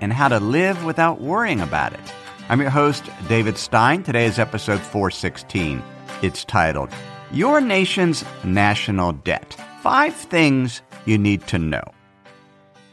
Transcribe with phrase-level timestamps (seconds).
[0.00, 2.14] and how to live without worrying about it.
[2.48, 4.02] I'm your host, David Stein.
[4.02, 5.82] Today is episode 416.
[6.22, 6.90] It's titled,
[7.32, 11.84] Your Nation's National Debt Five Things You Need to Know.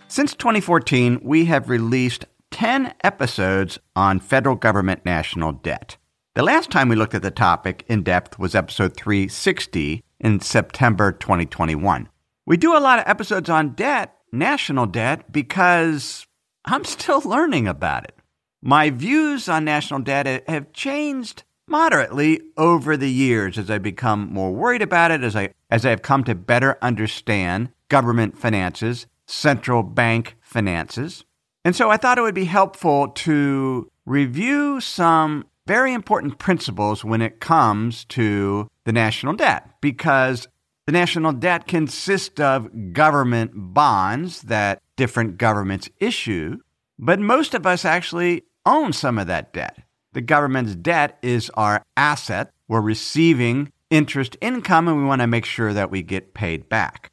[0.07, 5.97] Since 2014, we have released 10 episodes on federal government national debt.
[6.35, 11.11] The last time we looked at the topic in depth was episode 360 in September
[11.11, 12.07] 2021.
[12.45, 16.25] We do a lot of episodes on debt, national debt, because
[16.67, 18.15] I'm still learning about it.
[18.61, 24.51] My views on national debt have changed moderately over the years as I become more
[24.51, 29.81] worried about it, as I, as I have come to better understand government finances, central
[29.81, 31.23] bank finances.
[31.63, 37.21] And so I thought it would be helpful to review some very important principles when
[37.21, 40.49] it comes to the national debt because
[40.85, 46.57] the national debt consists of government bonds that different governments issue,
[46.99, 49.77] but most of us actually own some of that debt.
[50.11, 52.51] The government's debt is our asset.
[52.67, 57.11] We're receiving interest income and we want to make sure that we get paid back.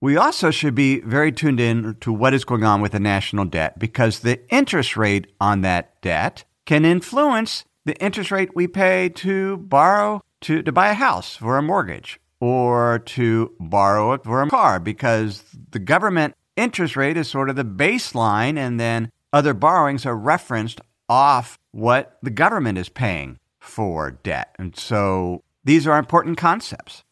[0.00, 3.44] We also should be very tuned in to what is going on with the national
[3.46, 9.08] debt because the interest rate on that debt can influence the interest rate we pay
[9.08, 14.42] to borrow to, to buy a house for a mortgage or to borrow it for
[14.42, 19.52] a car because the government interest rate is sort of the baseline and then other
[19.52, 24.54] borrowings are referenced off what the government is paying for debt.
[24.58, 27.02] And so these are important concepts.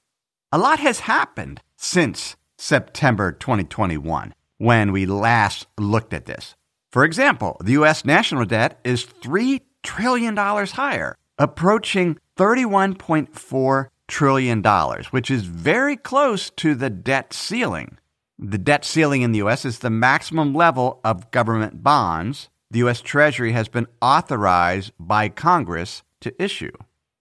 [0.53, 6.55] A lot has happened since September 2021 when we last looked at this.
[6.91, 8.05] For example, the U.S.
[8.05, 14.63] national debt is $3 trillion higher, approaching $31.4 trillion,
[15.11, 17.97] which is very close to the debt ceiling.
[18.43, 19.67] The debt ceiling in the U.S.
[19.67, 23.03] is the maximum level of government bonds the U.S.
[23.03, 26.73] Treasury has been authorized by Congress to issue.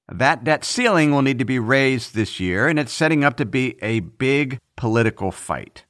[0.07, 3.45] That debt ceiling will need to be raised this year, and it's setting up to
[3.45, 5.85] be a big political fight.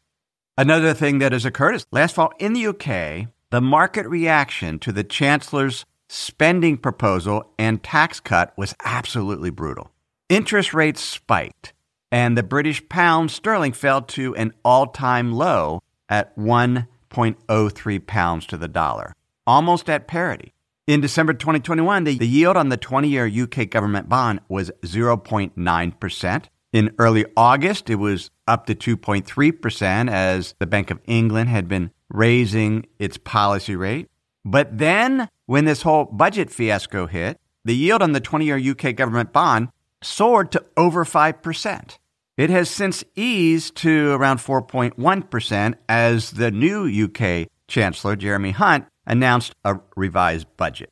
[0.58, 4.92] Another thing that has occurred is last fall in the UK, the market reaction to
[4.92, 9.92] the Chancellor's spending proposal and tax cut was absolutely brutal.
[10.28, 11.74] Interest rates spiked,
[12.12, 18.58] and the British pound sterling fell to an all time low at 1.03 pounds to
[18.58, 19.14] the dollar,
[19.46, 20.54] almost at parity.
[20.88, 26.46] In December 2021, the, yield on the 20 year UK government bond was 0.9%.
[26.74, 31.92] In early August, it was up to 2.3% as the Bank of England had been
[32.10, 34.08] raising its policy rate.
[34.44, 38.96] But then, when this whole budget fiasco hit, the yield on the 20 year UK
[38.96, 39.70] government bond
[40.02, 41.98] soared to over 5%.
[42.40, 49.54] It has since eased to around 4.1% as the new UK Chancellor, Jeremy Hunt, announced
[49.66, 50.90] a revised budget.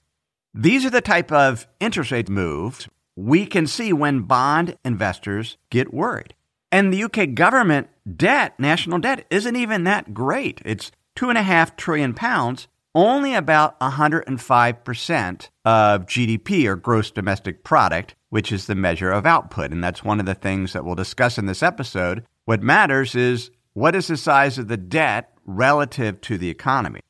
[0.54, 5.94] These are the type of interest rate moves we can see when bond investors get
[5.94, 6.34] worried.
[6.70, 7.88] And the UK government
[8.18, 10.62] debt, national debt, isn't even that great.
[10.66, 17.64] It's two and a half trillion pounds, only about 105% of GDP or gross domestic
[17.64, 19.72] product, which is the measure of output.
[19.72, 22.26] And that's one of the things that we'll discuss in this episode.
[22.46, 27.02] What matters is what is the size of the debt relative to the economy?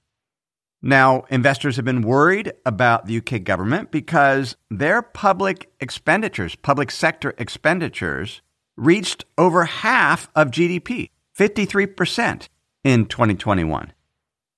[0.81, 7.33] Now, investors have been worried about the UK government because their public expenditures, public sector
[7.37, 8.41] expenditures,
[8.75, 12.47] reached over half of GDP, 53%
[12.83, 13.91] in 2021.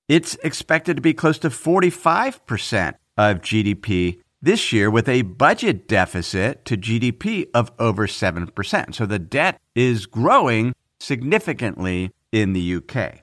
[0.10, 6.64] It's expected to be close to 45% of GDP this year with a budget deficit
[6.66, 8.96] to GDP of over 7%.
[8.96, 13.22] So the debt is growing significantly in the UK.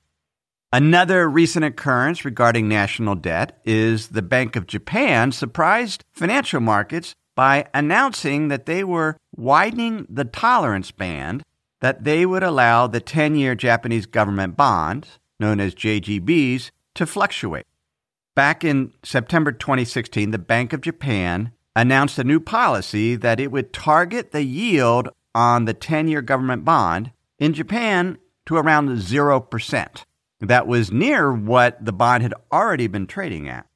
[0.72, 7.66] Another recent occurrence regarding national debt is the Bank of Japan surprised financial markets by
[7.72, 11.42] announcing that they were widening the tolerance band
[11.80, 17.66] that they would allow the 10 year Japanese government bonds, known as JGBs, to fluctuate.
[18.36, 23.72] Back in September 2016, the Bank of Japan announced a new policy that it would
[23.72, 30.04] target the yield on the 10 year government bond in Japan to around 0%.
[30.40, 33.66] That was near what the bond had already been trading at.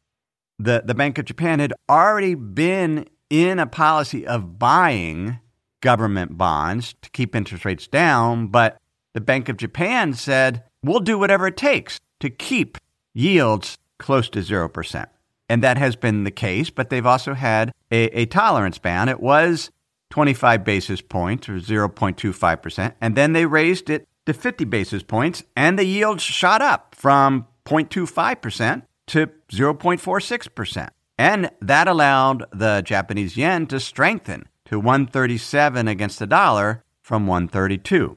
[0.58, 5.38] The, the Bank of Japan had already been in a policy of buying
[5.80, 8.76] government bonds to keep interest rates down, but
[9.14, 12.76] the Bank of Japan said, we'll do whatever it takes to keep
[13.14, 15.06] yields close to 0%.
[15.48, 19.10] And that has been the case, but they've also had a, a tolerance band.
[19.10, 19.70] It was
[20.10, 25.78] 25 basis points or 0.25%, and then they raised it to 50 basis points, and
[25.78, 30.88] the yield shot up from 0.25% to 0.46%.
[31.18, 38.16] And that allowed the Japanese yen to strengthen to 137 against the dollar from 132.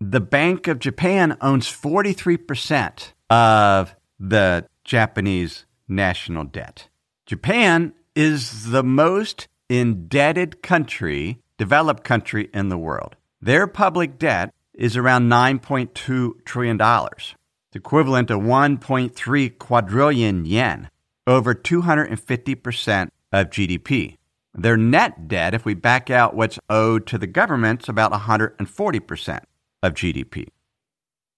[0.00, 6.88] The Bank of Japan owns 43% of the Japanese national debt.
[7.24, 13.14] Japan is the most indebted country, developed country in the world.
[13.40, 16.80] Their public debt is around $9.2 trillion.
[16.82, 20.90] It's equivalent to 1.3 quadrillion yen,
[21.24, 24.16] over 250% of GDP.
[24.52, 29.40] Their net debt, if we back out what's owed to the government, is about 140%
[29.84, 30.48] of GDP.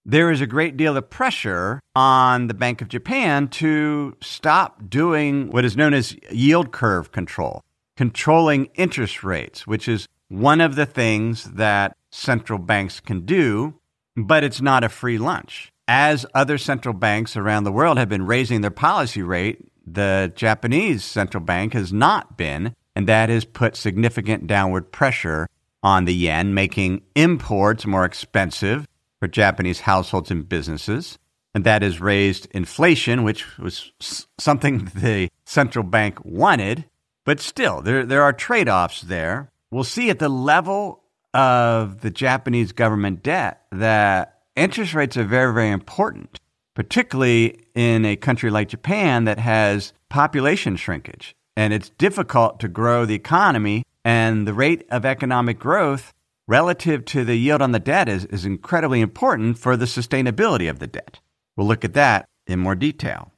[0.05, 5.49] There is a great deal of pressure on the Bank of Japan to stop doing
[5.49, 7.63] what is known as yield curve control,
[7.95, 13.75] controlling interest rates, which is one of the things that central banks can do,
[14.17, 15.71] but it's not a free lunch.
[15.87, 21.05] As other central banks around the world have been raising their policy rate, the Japanese
[21.05, 25.47] central bank has not been, and that has put significant downward pressure
[25.81, 28.85] on the yen, making imports more expensive
[29.23, 31.17] for Japanese households and businesses.
[31.55, 33.93] And that has raised inflation, which was
[34.37, 36.83] something the central bank wanted.
[37.23, 39.49] But still, there, there are trade offs there.
[39.71, 41.03] We'll see at the level
[41.33, 46.41] of the Japanese government debt that interest rates are very, very important,
[46.73, 53.05] particularly in a country like Japan that has population shrinkage and it's difficult to grow
[53.05, 53.83] the economy.
[54.05, 56.12] And the rate of economic growth
[56.47, 60.79] relative to the yield on the debt is, is incredibly important for the sustainability of
[60.79, 61.19] the debt.
[61.55, 63.31] We'll look at that in more detail.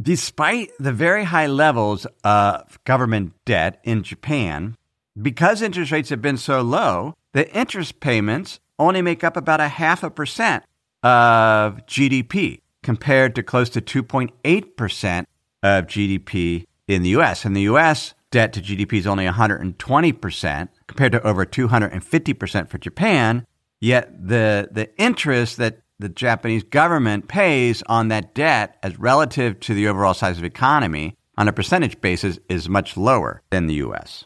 [0.00, 4.76] Despite the very high levels of government debt in Japan,
[5.20, 9.68] because interest rates have been so low, the interest payments only make up about a
[9.68, 10.64] half a percent
[11.02, 15.24] of GDP compared to close to 2.8%
[15.62, 17.44] of GDP in the US.
[17.44, 23.46] In the US, debt to GDP is only 120% compared to over 250% for Japan.
[23.80, 29.74] Yet the, the interest that the Japanese government pays on that debt as relative to
[29.74, 33.74] the overall size of the economy on a percentage basis is much lower than the
[33.74, 34.24] US.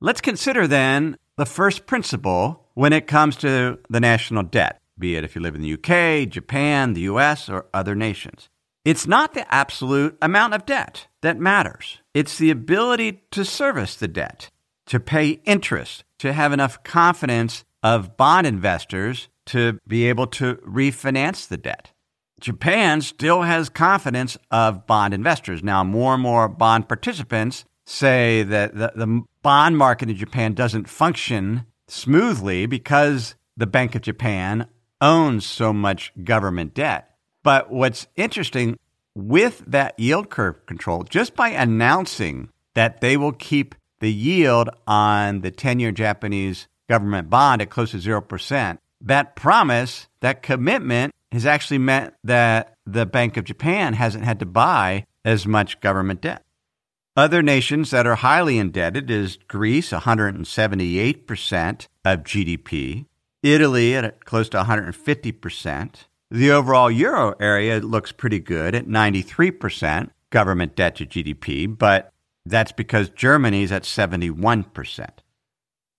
[0.00, 5.24] Let's consider then the first principle when it comes to the national debt, be it
[5.24, 8.48] if you live in the UK, Japan, the US, or other nations.
[8.84, 11.98] It's not the absolute amount of debt that matters.
[12.14, 14.50] It's the ability to service the debt,
[14.88, 21.46] to pay interest, to have enough confidence of bond investors to be able to refinance
[21.46, 21.92] the debt.
[22.40, 25.62] Japan still has confidence of bond investors.
[25.62, 30.88] Now, more and more bond participants say that the, the bond market in Japan doesn't
[30.88, 34.66] function smoothly because the Bank of Japan
[35.00, 37.10] owns so much government debt.
[37.42, 38.76] But what's interesting
[39.14, 45.40] with that yield curve control, just by announcing that they will keep the yield on
[45.40, 51.46] the 10 year Japanese government bond at close to 0%, that promise, that commitment has
[51.46, 56.42] actually meant that the Bank of Japan hasn't had to buy as much government debt.
[57.16, 63.06] Other nations that are highly indebted is Greece, 178% of GDP,
[63.42, 65.94] Italy at close to 150%,
[66.30, 72.12] the overall euro area looks pretty good at 93% government debt to GDP, but
[72.50, 75.08] that's because Germany's at 71%.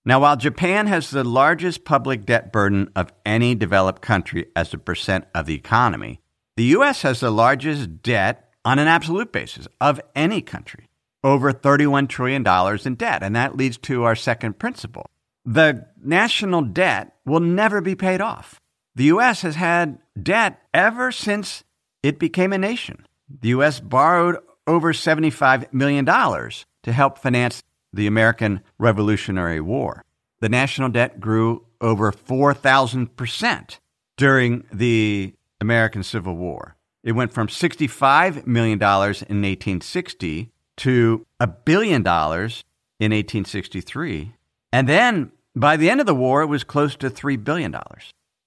[0.04, 4.78] Now, while Japan has the largest public debt burden of any developed country as a
[4.78, 6.20] percent of the economy,
[6.56, 7.02] the U.S.
[7.02, 10.88] has the largest debt on an absolute basis of any country,
[11.22, 12.46] over $31 trillion
[12.84, 13.22] in debt.
[13.22, 15.06] And that leads to our second principle.
[15.44, 18.60] The national debt will never be paid off.
[18.94, 19.42] The U.S.
[19.42, 21.64] has had debt ever since
[22.02, 23.06] it became a nation.
[23.28, 23.80] The U.S.
[23.80, 24.38] borrowed
[24.70, 30.04] over $75 million to help finance the American Revolutionary War.
[30.40, 33.78] The national debt grew over 4,000%
[34.16, 36.76] during the American Civil War.
[37.02, 42.62] It went from $65 million in 1860 to a billion dollars
[43.00, 44.32] in 1863.
[44.72, 47.74] And then By the end of the war, it was close to $3 billion.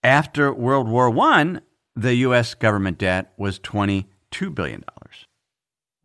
[0.04, 1.60] After World War I,
[1.98, 2.54] the U.S.
[2.54, 4.84] government debt was $22 billion.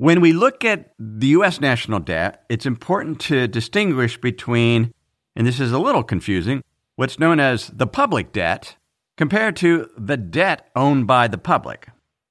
[0.00, 1.60] When we look at the U.S.
[1.60, 4.94] national debt, it's important to distinguish between,
[5.34, 6.62] and this is a little confusing,
[6.94, 8.76] what's known as the public debt
[9.16, 11.88] compared to the debt owned by the public.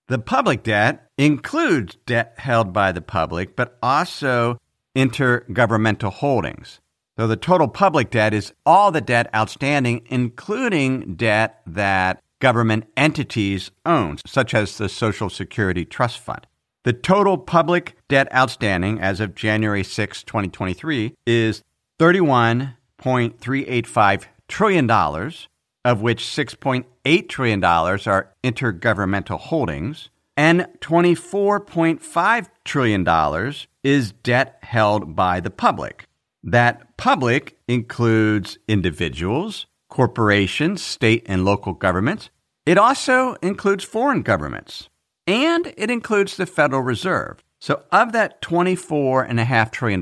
[0.08, 4.60] The public debt includes debt held by the public, but also
[4.96, 6.80] intergovernmental holdings.
[7.20, 13.72] So the total public debt is all the debt outstanding, including debt that government entities
[13.86, 16.48] own, such as the Social Security Trust Fund.
[16.88, 21.62] The total public debt outstanding as of January 6, 2023 is
[22.00, 33.54] $31.385 trillion, of which $6.8 trillion are intergovernmental holdings, and $24.5 trillion
[33.84, 36.06] is debt held by the public.
[36.42, 42.30] That public includes individuals, corporations, state and local governments.
[42.66, 44.88] It also includes foreign governments
[45.28, 47.44] and it includes the Federal Reserve.
[47.60, 50.02] So, of that $24.5 trillion,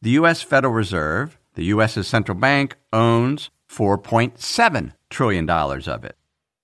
[0.00, 0.42] the U.S.
[0.42, 6.16] Federal Reserve, the U.S.'s central bank, owns $4.7 trillion of it.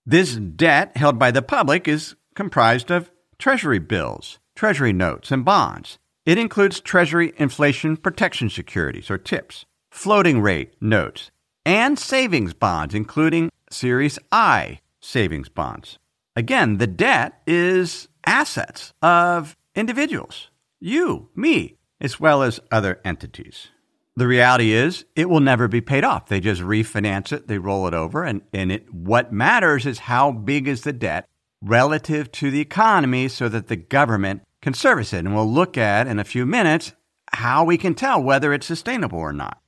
[0.06, 5.98] This debt held by the public is comprised of Treasury bills, Treasury notes, and bonds.
[6.24, 11.30] It includes Treasury Inflation Protection Securities, or TIPS, floating rate notes,
[11.64, 15.98] and savings bonds, including Series I savings bonds.
[16.34, 20.48] Again, the debt is assets of individuals,
[20.80, 23.68] you, me, as well as other entities.
[24.16, 26.26] The reality is it will never be paid off.
[26.26, 30.32] They just refinance it, they roll it over, and, and it what matters is how
[30.32, 31.28] big is the debt
[31.62, 35.24] relative to the economy so that the government can service it.
[35.24, 36.92] And we'll look at in a few minutes
[37.32, 39.58] how we can tell whether it's sustainable or not.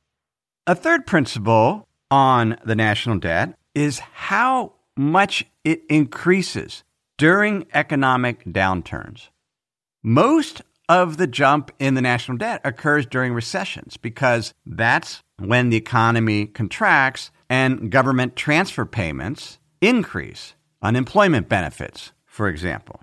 [0.66, 6.84] A third principle on the national debt is how much it increases
[7.18, 9.28] during economic downturns.
[10.02, 15.76] Most of the jump in the national debt occurs during recessions because that's when the
[15.76, 23.00] economy contracts and government transfer payments increase, unemployment benefits, for example.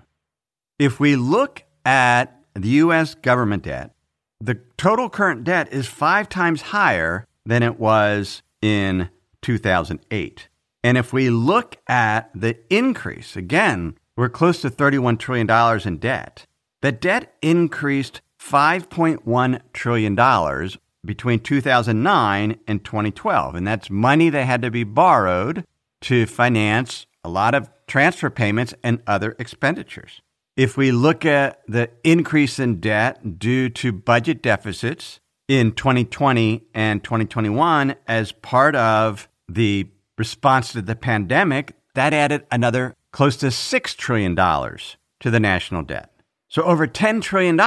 [0.78, 3.14] If we look at the U.S.
[3.14, 3.92] government debt,
[4.40, 9.08] the total current debt is five times higher than it was in
[9.42, 10.48] 2008.
[10.84, 15.48] And if we look at the increase, again, we're close to $31 trillion
[15.86, 16.46] in debt.
[16.80, 20.68] The debt increased $5.1 trillion
[21.04, 23.54] between 2009 and 2012.
[23.54, 25.64] And that's money that had to be borrowed
[26.02, 30.20] to finance a lot of transfer payments and other expenditures.
[30.56, 37.02] If we look at the increase in debt due to budget deficits in 2020 and
[37.02, 43.96] 2021 as part of the response to the pandemic, that added another close to $6
[43.96, 46.10] trillion to the national debt.
[46.48, 47.58] So over $10 trillion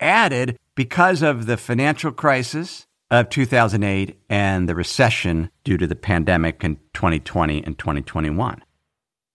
[0.00, 6.64] added because of the financial crisis of 2008 and the recession due to the pandemic
[6.64, 8.62] in 2020 and 2021.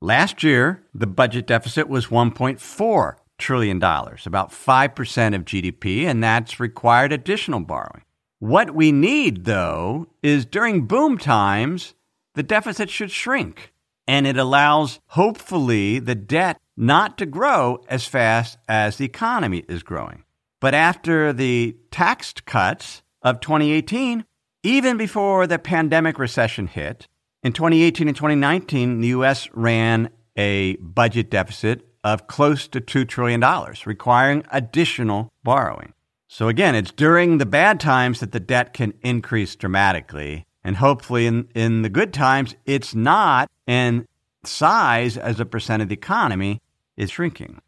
[0.01, 7.13] Last year, the budget deficit was $1.4 trillion, about 5% of GDP, and that's required
[7.13, 8.03] additional borrowing.
[8.39, 11.93] What we need, though, is during boom times,
[12.35, 13.73] the deficit should shrink.
[14.07, 19.83] And it allows, hopefully, the debt not to grow as fast as the economy is
[19.83, 20.23] growing.
[20.59, 24.25] But after the tax cuts of 2018,
[24.63, 27.07] even before the pandemic recession hit,
[27.43, 29.49] in 2018 and 2019, the U.S.
[29.53, 33.43] ran a budget deficit of close to $2 trillion,
[33.85, 35.93] requiring additional borrowing.
[36.27, 40.45] So again, it's during the bad times that the debt can increase dramatically.
[40.63, 44.07] And hopefully, in, in the good times, it's not, and
[44.43, 46.61] size as a percent of the economy
[46.97, 47.61] is shrinking.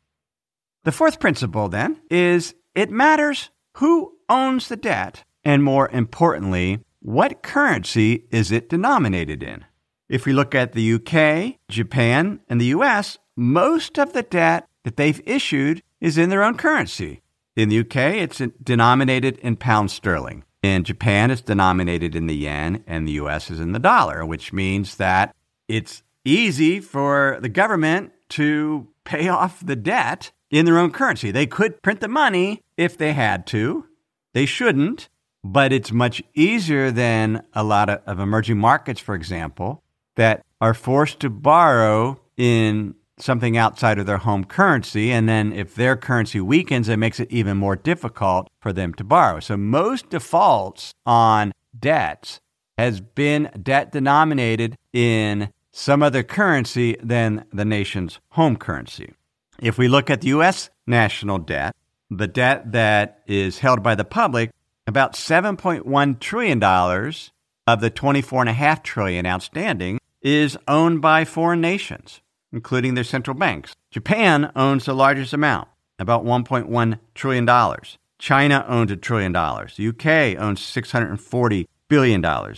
[0.84, 7.42] The fourth principle, then, is it matters who owns the debt, and more importantly, what
[7.42, 9.66] currency is it denominated in?
[10.10, 14.98] If we look at the UK, Japan, and the US, most of the debt that
[14.98, 17.22] they've issued is in their own currency.
[17.56, 20.44] In the UK, it's denominated in pound sterling.
[20.64, 24.54] In Japan, it's denominated in the yen, and the US is in the dollar, which
[24.54, 25.36] means that
[25.68, 31.32] it's easy for the government to pay off the debt in their own currency.
[31.32, 33.86] They could print the money if they had to.
[34.34, 35.10] They shouldn't,
[35.44, 39.84] but it's much easier than a lot of, of emerging markets, for example,
[40.16, 45.12] that are forced to borrow in something outside of their home currency.
[45.12, 49.04] And then if their currency weakens, it makes it even more difficult for them to
[49.04, 49.40] borrow.
[49.40, 52.40] So most defaults on debts
[52.78, 59.14] has been debt denominated in some other currency than the nation's home currency.
[59.60, 60.70] If we look at the U.S.
[60.86, 61.76] national debt,
[62.10, 64.52] the debt that is held by the public,
[64.86, 72.22] about $7.1 trillion of the 24.5 trillion outstanding is owned by foreign nations,
[72.54, 73.74] including their central banks.
[73.92, 75.68] Japan owns the largest amount,
[76.00, 77.78] about $1.1 trillion.
[78.20, 79.76] China owns a trillion dollars.
[79.76, 82.56] The UK owns $640 billion.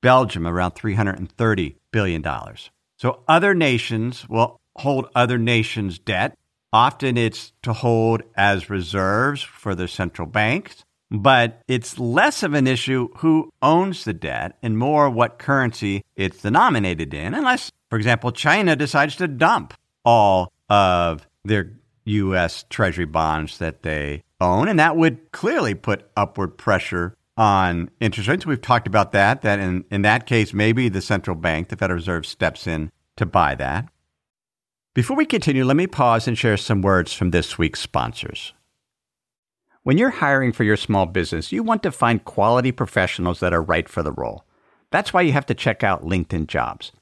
[0.00, 2.24] Belgium around $330 billion.
[2.98, 6.36] So other nations will hold other nations' debt.
[6.72, 12.66] Often it's to hold as reserves for their central banks, but it's less of an
[12.66, 18.30] issue who owns the debt and more what currency it's denominated in, unless, for example,
[18.32, 19.74] China decides to dump
[20.04, 21.72] all of their
[22.04, 22.64] U.S.
[22.68, 24.68] Treasury bonds that they own.
[24.68, 28.46] And that would clearly put upward pressure on interest rates.
[28.46, 31.96] We've talked about that, that in, in that case, maybe the central bank, the Federal
[31.96, 33.88] Reserve, steps in to buy that.
[34.94, 38.52] Before we continue, let me pause and share some words from this week's sponsors.
[39.88, 43.62] When you're hiring for your small business, you want to find quality professionals that are
[43.62, 44.44] right for the role.
[44.90, 46.92] That's why you have to check out LinkedIn Jobs.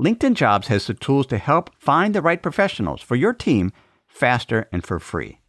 [0.00, 3.72] LinkedIn Jobs has the tools to help find the right professionals for your team
[4.06, 5.40] faster and for free.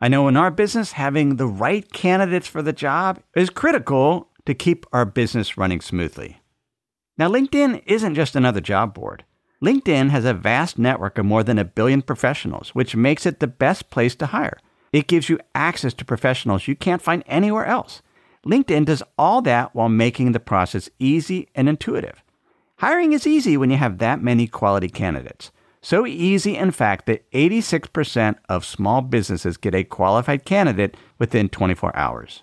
[0.00, 4.54] I know in our business, having the right candidates for the job is critical to
[4.54, 6.40] keep our business running smoothly.
[7.16, 9.24] Now, LinkedIn isn't just another job board.
[9.60, 13.48] LinkedIn has a vast network of more than a billion professionals, which makes it the
[13.48, 14.58] best place to hire.
[14.92, 18.02] It gives you access to professionals you can't find anywhere else.
[18.46, 22.22] LinkedIn does all that while making the process easy and intuitive.
[22.76, 25.50] Hiring is easy when you have that many quality candidates.
[25.80, 31.94] So easy, in fact, that 86% of small businesses get a qualified candidate within 24
[31.96, 32.42] hours.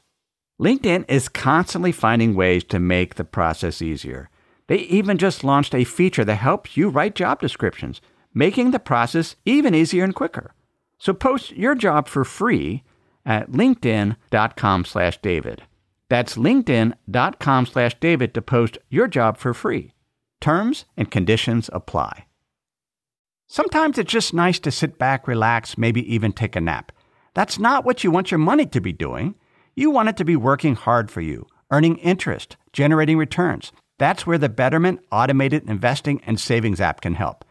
[0.60, 4.30] LinkedIn is constantly finding ways to make the process easier.
[4.68, 8.02] They even just launched a feature that helps you write job descriptions,
[8.34, 10.54] making the process even easier and quicker.
[10.98, 12.84] So post your job for free
[13.26, 15.64] at linkedin.com slash david.
[16.10, 19.94] That's linkedin.com slash david to post your job for free.
[20.40, 22.26] Terms and conditions apply.
[23.48, 26.92] Sometimes it's just nice to sit back, relax, maybe even take a nap.
[27.34, 29.36] That's not what you want your money to be doing.
[29.76, 33.72] You want it to be working hard for you, earning interest, generating returns.
[33.98, 37.45] That's where the Betterment Automated Investing and Savings app can help.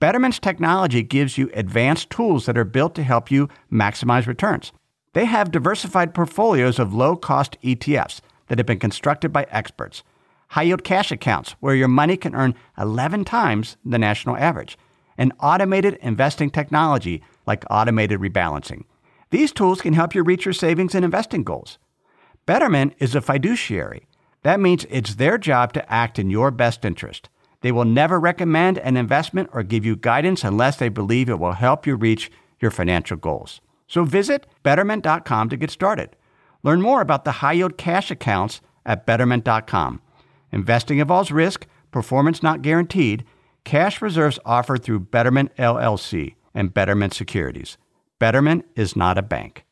[0.00, 4.70] Betterment's technology gives you advanced tools that are built to help you maximize returns.
[5.12, 10.04] They have diversified portfolios of low cost ETFs that have been constructed by experts,
[10.50, 14.78] high yield cash accounts where your money can earn 11 times the national average
[15.16, 18.84] and automated investing technology like automated rebalancing.
[19.30, 21.76] These tools can help you reach your savings and investing goals.
[22.46, 24.06] Betterment is a fiduciary.
[24.42, 27.28] That means it's their job to act in your best interest.
[27.60, 31.52] They will never recommend an investment or give you guidance unless they believe it will
[31.52, 33.60] help you reach your financial goals.
[33.86, 36.16] So visit betterment.com to get started.
[36.62, 40.00] Learn more about the high yield cash accounts at betterment.com.
[40.52, 43.24] Investing involves risk, performance not guaranteed
[43.68, 47.76] Cash reserves offered through Betterment LLC and Betterment Securities.
[48.18, 49.66] Betterment is not a bank.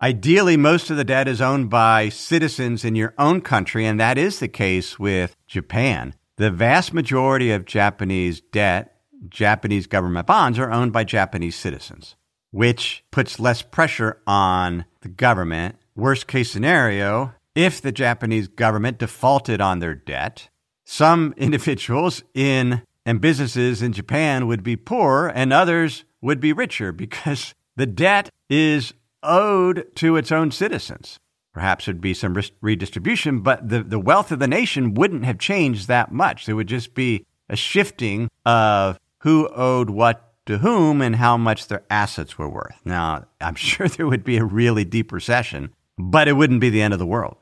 [0.00, 4.16] Ideally, most of the debt is owned by citizens in your own country, and that
[4.16, 6.14] is the case with Japan.
[6.38, 8.94] The vast majority of Japanese debt,
[9.28, 12.14] Japanese government bonds, are owned by Japanese citizens,
[12.52, 15.74] which puts less pressure on the government.
[15.96, 20.48] Worst case scenario, if the Japanese government defaulted on their debt,
[20.84, 26.92] some individuals in and businesses in Japan would be poor and others would be richer
[26.92, 31.18] because the debt is owed to its own citizens.
[31.58, 35.88] Perhaps there'd be some redistribution, but the, the wealth of the nation wouldn't have changed
[35.88, 36.46] that much.
[36.46, 41.66] There would just be a shifting of who owed what to whom and how much
[41.66, 42.80] their assets were worth.
[42.84, 46.80] Now, I'm sure there would be a really deep recession, but it wouldn't be the
[46.80, 47.38] end of the world.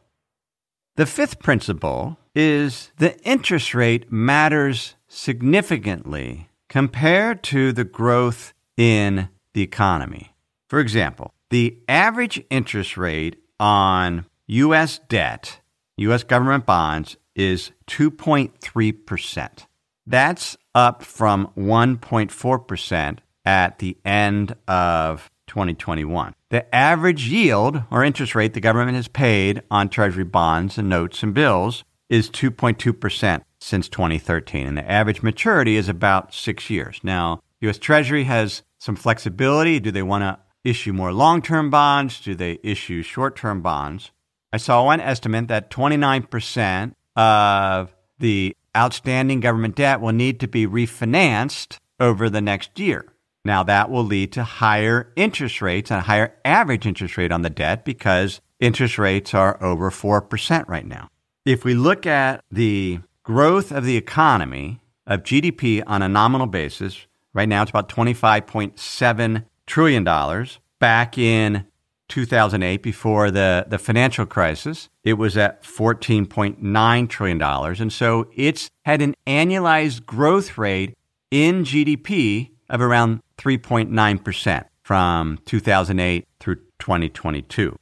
[0.94, 9.60] The fifth principle is the interest rate matters significantly compared to the growth in the
[9.60, 10.34] economy.
[10.70, 15.00] For example, the average interest rate on U.S.
[15.08, 15.60] debt,
[15.96, 16.22] U.S.
[16.22, 19.66] government bonds, is 2.3%.
[20.06, 26.34] That's up from 1.4% at the end of 2021.
[26.50, 31.22] The average yield or interest rate the government has paid on Treasury bonds and notes
[31.22, 37.00] and bills is 2.2% since 2013, and the average maturity is about six years.
[37.02, 37.78] Now, U.S.
[37.78, 39.80] Treasury has some flexibility.
[39.80, 42.20] Do they want to issue more long term bonds?
[42.20, 44.10] Do they issue short term bonds?
[44.52, 50.66] I saw one estimate that 29% of the outstanding government debt will need to be
[50.66, 53.06] refinanced over the next year.
[53.44, 57.42] Now, that will lead to higher interest rates and a higher average interest rate on
[57.42, 61.08] the debt because interest rates are over 4% right now.
[61.44, 67.06] If we look at the growth of the economy, of GDP on a nominal basis,
[67.32, 70.04] right now it's about $25.7 trillion.
[70.04, 71.66] dollars Back in
[72.08, 77.42] 2008, before the, the financial crisis, it was at $14.9 trillion.
[77.42, 80.94] And so it's had an annualized growth rate
[81.30, 87.76] in GDP of around 3.9% from 2008 through 2022.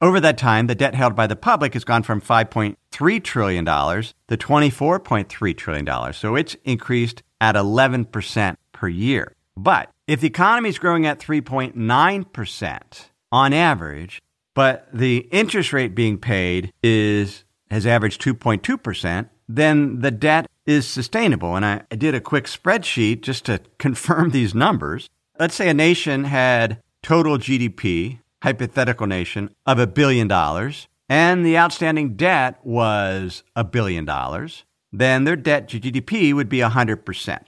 [0.00, 4.36] Over that time, the debt held by the public has gone from $5.3 trillion to
[4.36, 6.12] $24.3 trillion.
[6.12, 9.34] So it's increased at 11% per year.
[9.56, 12.82] But if the economy is growing at 3.9%
[13.30, 14.20] on average,
[14.54, 21.54] but the interest rate being paid is has averaged 2.2%, then the debt is sustainable.
[21.54, 25.10] And I, I did a quick spreadsheet just to confirm these numbers.
[25.38, 31.56] Let's say a nation had total GDP hypothetical nation of a billion dollars and the
[31.56, 37.38] outstanding debt was a billion dollars, then their debt to GDP would be 100%.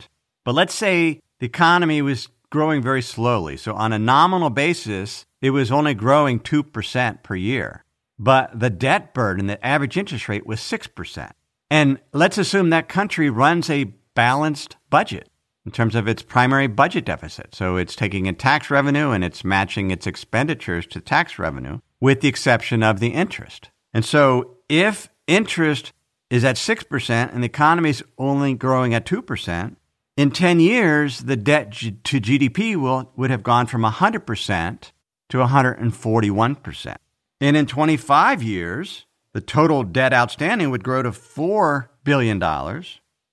[0.45, 3.57] But let's say the economy was growing very slowly.
[3.57, 7.85] So on a nominal basis, it was only growing 2% per year.
[8.19, 11.31] But the debt burden, the average interest rate was 6%.
[11.71, 15.29] And let's assume that country runs a balanced budget
[15.65, 17.55] in terms of its primary budget deficit.
[17.55, 22.21] So it's taking in tax revenue and it's matching its expenditures to tax revenue, with
[22.21, 23.71] the exception of the interest.
[23.95, 25.93] And so if interest
[26.29, 29.77] is at 6% and the economy is only growing at 2%,
[30.17, 34.93] in 10 years, the debt to GDP will, would have gone from 100%
[35.31, 36.97] to 141%.
[37.41, 42.43] And in 25 years, the total debt outstanding would grow to $4 billion.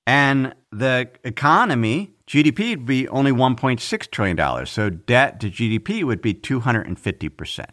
[0.06, 4.66] And the economy GDP would be only $1.6 trillion.
[4.66, 7.66] So debt to GDP would be 250%.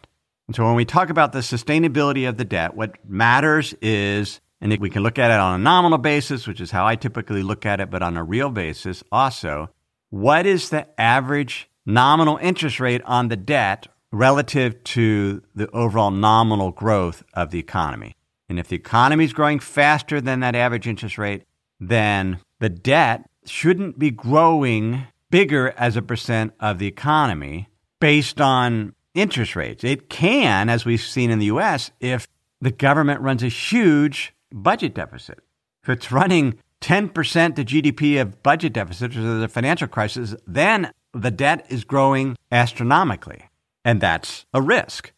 [0.47, 4.81] And so when we talk about the sustainability of the debt, what matters is, and
[4.81, 7.67] we can look at it on a nominal basis, which is how I typically look
[7.67, 9.69] at it, but on a real basis also,
[10.09, 16.71] what is the average nominal interest rate on the debt relative to the overall nominal
[16.71, 18.15] growth of the economy?
[18.49, 21.43] And if the economy is growing faster than that average interest rate,
[21.79, 28.95] then the debt shouldn't be growing bigger as a percent of the economy based on
[29.13, 29.83] interest rates.
[29.83, 32.27] It can, as we've seen in the US, if
[32.61, 35.39] the government runs a huge budget deficit.
[35.83, 41.31] If it's running 10% to GDP of budget deficit, is a financial crisis, then the
[41.31, 43.43] debt is growing astronomically.
[43.83, 45.11] And that's a risk.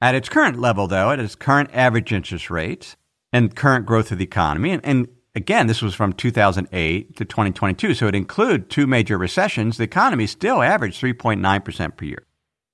[0.00, 2.96] At its current level, though, at its current average interest rates
[3.32, 7.94] and current growth of the economy, and, and Again, this was from 2008 to 2022,
[7.94, 9.78] so it included two major recessions.
[9.78, 12.26] The economy still averaged 3.9% per year.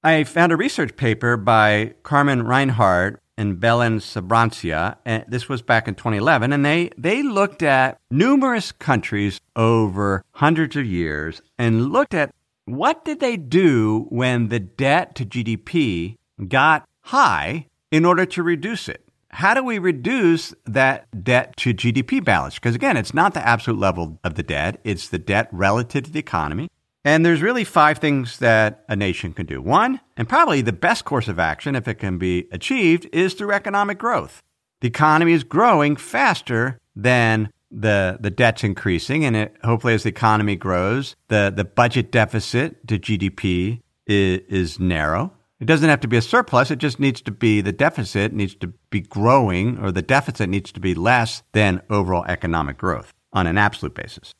[0.02, 5.62] I found a research paper by Carmen Reinhart and Belen Sbrancia, and eh, this was
[5.62, 11.90] back in 2011, and they, they looked at numerous countries over hundreds of years and
[11.92, 16.16] looked at what did they do when the debt to GDP
[16.48, 22.24] got high in order to reduce it how do we reduce that debt to GDP
[22.24, 22.54] balance?
[22.54, 26.10] Because again, it's not the absolute level of the debt, it's the debt relative to
[26.10, 26.68] the economy.
[27.04, 29.62] And there's really five things that a nation can do.
[29.62, 33.52] One, and probably the best course of action, if it can be achieved, is through
[33.52, 34.42] economic growth.
[34.80, 40.08] The economy is growing faster than the the debt's increasing, and it, hopefully, as the
[40.08, 45.32] economy grows, the the budget deficit to GDP is, is narrow.
[45.60, 46.70] It doesn't have to be a surplus.
[46.70, 50.70] It just needs to be the deficit needs to be growing or the deficit needs
[50.72, 54.34] to be less than overall economic growth on an absolute basis.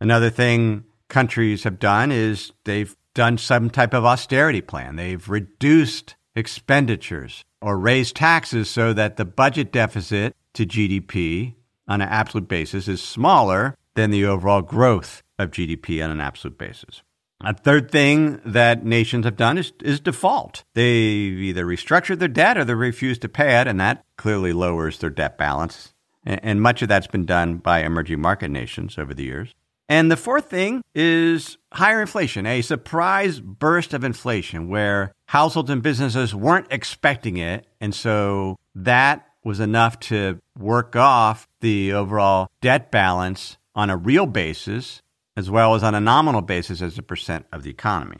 [0.00, 4.96] Another thing countries have done is they've done some type of austerity plan.
[4.96, 11.54] They've reduced expenditures or raised taxes so that the budget deficit to GDP
[11.86, 16.58] on an absolute basis is smaller than the overall growth of GDP on an absolute
[16.58, 17.02] basis.
[17.44, 20.64] A third thing that nations have done is, is default.
[20.74, 24.98] They've either restructured their debt or they refuse to pay it, and that clearly lowers
[24.98, 25.94] their debt balance.
[26.26, 29.54] And much of that's been done by emerging market nations over the years.
[29.88, 35.82] And the fourth thing is higher inflation, a surprise burst of inflation where households and
[35.82, 37.66] businesses weren't expecting it.
[37.80, 44.26] And so that was enough to work off the overall debt balance on a real
[44.26, 45.02] basis
[45.36, 48.18] as well as on a nominal basis as a percent of the economy.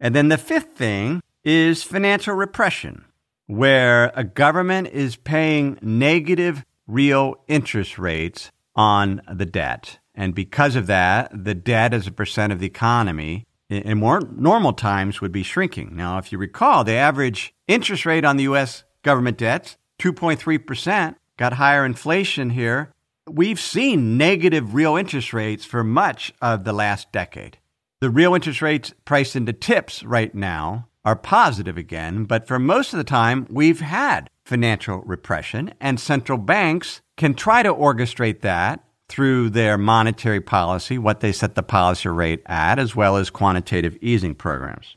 [0.00, 3.04] And then the fifth thing is financial repression,
[3.46, 9.98] where a government is paying negative real interest rates on the debt.
[10.14, 14.72] And because of that, the debt as a percent of the economy in more normal
[14.72, 15.96] times would be shrinking.
[15.96, 18.84] Now, if you recall, the average interest rate on the U.S.
[19.02, 22.92] government debts, 2.3%, got higher inflation here.
[23.30, 27.58] We've seen negative real interest rates for much of the last decade.
[28.00, 32.92] The real interest rates priced into tips right now are positive again, but for most
[32.92, 38.84] of the time, we've had financial repression, and central banks can try to orchestrate that
[39.12, 43.94] through their monetary policy, what they set the policy rate at, as well as quantitative
[44.00, 44.96] easing programs.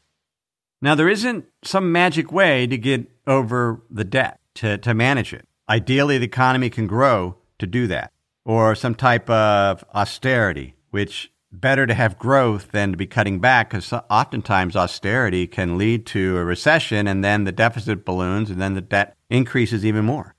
[0.82, 5.46] Now, there isn't some magic way to get over the debt, to, to manage it.
[5.68, 8.14] Ideally, the economy can grow to do that,
[8.46, 13.70] or some type of austerity, which better to have growth than to be cutting back
[13.70, 18.76] because oftentimes austerity can lead to a recession and then the deficit balloons and then
[18.76, 20.36] the debt increases even more.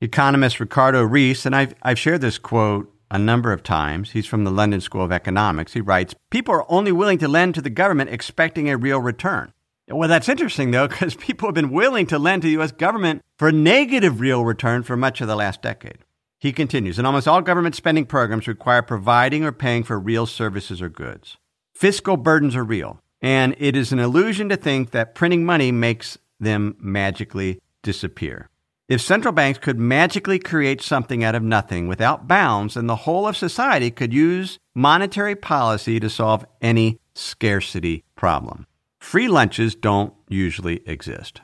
[0.00, 4.12] Economist Ricardo Reis, and I've, I've shared this quote a number of times.
[4.12, 5.72] He's from the London School of Economics.
[5.72, 9.52] He writes People are only willing to lend to the government expecting a real return.
[9.88, 12.72] Well, that's interesting, though, because people have been willing to lend to the U.S.
[12.72, 15.98] government for negative real return for much of the last decade.
[16.38, 20.82] He continues, and almost all government spending programs require providing or paying for real services
[20.82, 21.38] or goods.
[21.74, 26.18] Fiscal burdens are real, and it is an illusion to think that printing money makes
[26.38, 28.50] them magically disappear.
[28.88, 33.26] If central banks could magically create something out of nothing without bounds, then the whole
[33.26, 38.66] of society could use monetary policy to solve any scarcity problem.
[39.00, 41.40] Free lunches don't usually exist.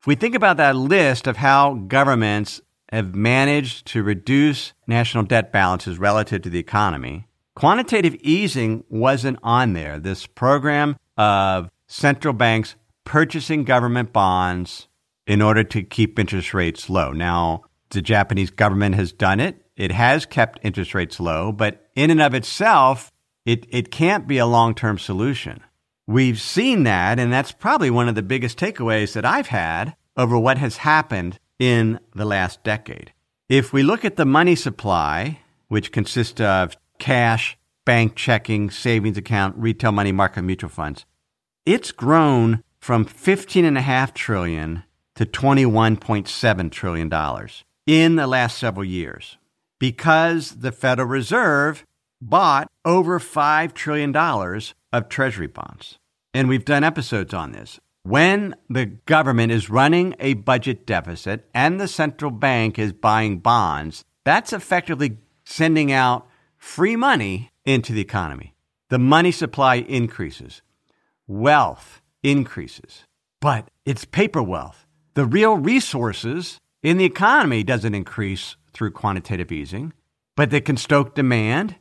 [0.00, 5.52] If we think about that list of how governments have managed to reduce national debt
[5.52, 7.28] balances relative to the economy.
[7.54, 10.00] Quantitative easing wasn't on there.
[10.00, 12.74] This program of central banks
[13.04, 14.88] purchasing government bonds
[15.26, 17.12] in order to keep interest rates low.
[17.12, 19.62] Now, the Japanese government has done it.
[19.76, 23.12] It has kept interest rates low, but in and of itself,
[23.44, 25.62] it, it can't be a long term solution.
[26.06, 30.38] We've seen that, and that's probably one of the biggest takeaways that I've had over
[30.38, 33.12] what has happened in the last decade.
[33.48, 39.56] If we look at the money supply, which consists of cash, bank checking, savings account,
[39.56, 41.04] retail money market mutual funds,
[41.64, 44.84] it's grown from 15.5 trillion
[45.16, 49.36] to 21.7 trillion dollars in the last several years
[49.78, 51.84] because the Federal Reserve
[52.20, 55.98] bought over 5 trillion dollars of treasury bonds.
[56.32, 57.80] And we've done episodes on this.
[58.02, 64.04] When the government is running a budget deficit and the central bank is buying bonds,
[64.24, 66.26] that's effectively sending out
[66.56, 68.54] free money into the economy.
[68.90, 70.62] The money supply increases,
[71.26, 73.04] wealth increases,
[73.40, 74.85] but it's paper wealth.
[75.16, 79.94] The real resources in the economy doesn't increase through quantitative easing,
[80.36, 81.76] but they can stoke demand.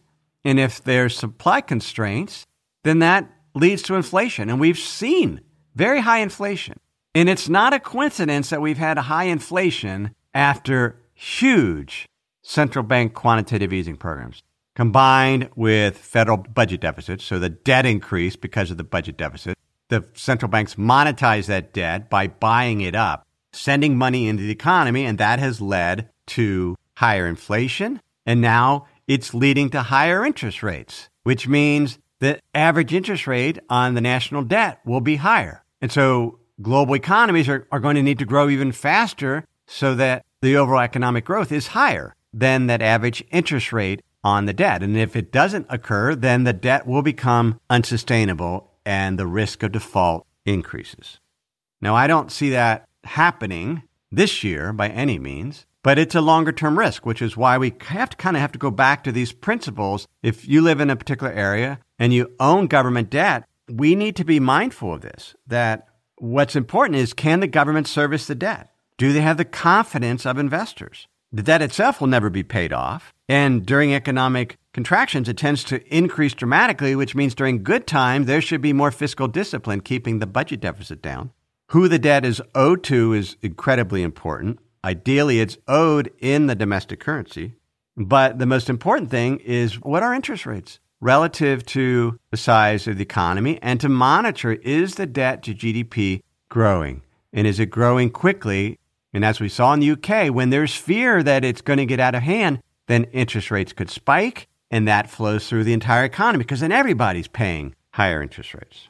[0.46, 2.46] And if there's supply constraints,
[2.84, 4.50] then that leads to inflation.
[4.50, 5.42] And we've seen
[5.76, 6.80] very high inflation.
[7.14, 12.08] And it's not a coincidence that we've had high inflation after huge
[12.42, 14.44] central bank quantitative easing programs
[14.76, 17.26] combined with federal budget deficits.
[17.26, 19.58] So the debt increased because of the budget deficit.
[19.90, 23.25] The central banks monetize that debt by buying it up,
[23.56, 28.02] sending money into the economy, and that has led to higher inflation.
[28.26, 33.94] And now it's leading to higher interest rates, which means the average interest rate on
[33.94, 35.64] the national debt will be higher.
[35.82, 40.26] And so global economies are, are going to need to grow even faster so that
[40.42, 44.82] the overall economic growth is higher than that average interest rate on the debt.
[44.82, 49.72] And if it doesn't occur, then the debt will become unsustainable and the risk of
[49.72, 51.20] default increases.
[51.82, 56.52] Now, I don't see that happening this year by any means, but it's a longer
[56.52, 59.12] term risk, which is why we have to kind of have to go back to
[59.12, 60.08] these principles.
[60.24, 64.26] If you live in a particular area and you own government debt, we need to
[64.26, 65.88] be mindful of this that
[66.18, 68.72] what's important is can the government service the debt?
[68.98, 71.08] Do they have the confidence of investors?
[71.32, 73.14] The debt itself will never be paid off.
[73.28, 78.42] And during economic contractions, it tends to increase dramatically, which means during good time, there
[78.42, 81.32] should be more fiscal discipline keeping the budget deficit down.
[81.70, 84.60] Who the debt is owed to is incredibly important.
[84.84, 87.56] Ideally, it's owed in the domestic currency.
[87.98, 90.80] But the most important thing is what are interest rates?
[91.02, 96.22] relative to the size of the economy and to monitor is the debt to GDP
[96.50, 97.02] growing?
[97.34, 98.80] And is it growing quickly?
[99.14, 102.00] And as we saw in the UK, when there's fear that it's going to get
[102.00, 106.44] out of hand, then interest rates could spike and that flows through the entire economy
[106.44, 108.90] because then everybody's paying higher interest rates.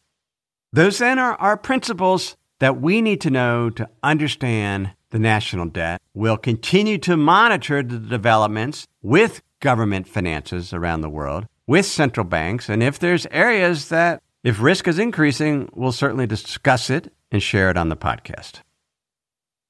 [0.72, 6.02] Those then are our principles that we need to know to understand the national debt.
[6.14, 12.70] We'll continue to monitor the developments with government finances around the world, with central banks,
[12.70, 17.70] and if there's areas that, if risk is increasing, we'll certainly discuss it and share
[17.70, 18.62] it on the podcast.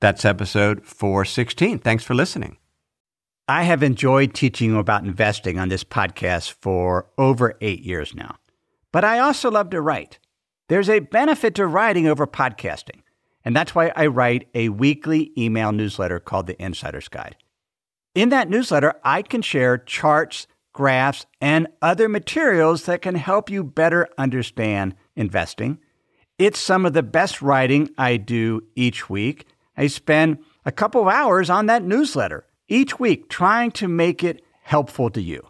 [0.02, 1.80] That's episode 416.
[1.80, 2.58] Thanks for listening.
[3.48, 8.36] I have enjoyed teaching you about investing on this podcast for over eight years now,
[8.92, 10.20] but I also love to write.
[10.68, 13.02] There's a benefit to writing over podcasting.
[13.44, 17.36] And that's why I write a weekly email newsletter called The Insider's Guide.
[18.16, 23.64] In that newsletter, I can share charts, graphs, and other materials that can help you
[23.64, 25.78] better understand investing.
[26.40, 29.46] It's some of the best writing I do each week.
[29.78, 34.44] I spend a couple of hours on that newsletter each week trying to make it
[34.64, 35.46] helpful to you.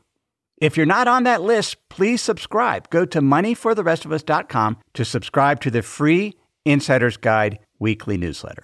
[0.57, 2.89] If you're not on that list, please subscribe.
[2.89, 8.63] Go to moneyfortherestofus.com to subscribe to the free Insider's Guide weekly newsletter.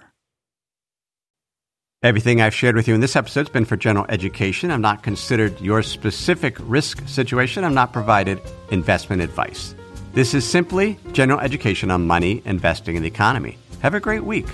[2.02, 4.72] Everything I've shared with you in this episode has been for general education.
[4.72, 7.62] I'm not considered your specific risk situation.
[7.62, 8.40] I'm not provided
[8.72, 9.74] investment advice.
[10.12, 13.56] This is simply general education on money, investing, and the economy.
[13.82, 14.46] Have a great week.